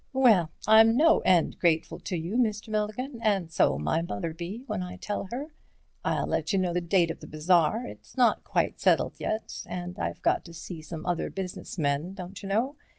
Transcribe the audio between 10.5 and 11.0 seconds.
see